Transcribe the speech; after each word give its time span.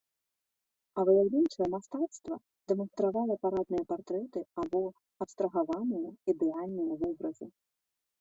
А 0.99 1.03
выяўленчае 1.07 1.65
мастацтва 1.73 2.35
дэманстравала 2.71 3.35
парадныя 3.43 3.83
партрэты 3.91 4.39
або 4.63 4.81
абстрагаваныя, 5.27 6.09
ідэальныя 6.35 6.93
вобразы. 7.03 7.47